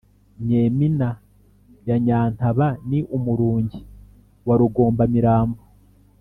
Nyemina 0.47 1.09
ya 1.87 1.95
Nyantaba 2.05 2.67
ni 2.89 2.99
Umurungi-wa-Rugombamirambo 3.17 5.61